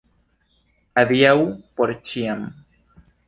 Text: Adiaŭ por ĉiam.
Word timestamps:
Adiaŭ 1.01 1.35
por 1.81 1.93
ĉiam. 2.13 2.41